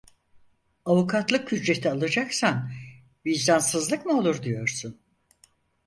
Avukatlık 0.85 1.53
ücreti 1.53 1.91
alacaksan, 1.91 2.71
vicdansızlık 3.25 4.05
mı 4.05 4.19
olur 4.19 4.43
diyorsun? 4.43 4.99